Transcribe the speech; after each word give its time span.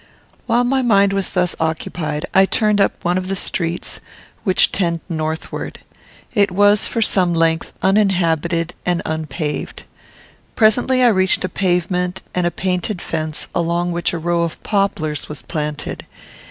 While 0.47 0.63
my 0.63 0.81
mind 0.81 1.13
was 1.13 1.29
thus 1.29 1.55
occupied, 1.59 2.25
I 2.33 2.47
turned 2.47 2.81
up 2.81 2.93
one 3.05 3.19
of 3.19 3.27
the 3.27 3.35
streets 3.35 3.99
which 4.43 4.71
tend 4.71 4.99
northward. 5.07 5.77
It 6.33 6.49
was, 6.49 6.87
for 6.87 7.03
some 7.03 7.35
length, 7.35 7.71
uninhabited 7.83 8.73
and 8.83 9.03
unpaved. 9.05 9.83
Presently 10.55 11.03
I 11.03 11.09
reached 11.09 11.45
a 11.45 11.49
pavement, 11.49 12.23
and 12.33 12.47
a 12.47 12.49
painted 12.49 12.99
fence, 12.99 13.47
along 13.53 13.91
which 13.91 14.11
a 14.11 14.17
row 14.17 14.41
of 14.41 14.63
poplars 14.63 15.29
was 15.29 15.43
planted. 15.43 16.07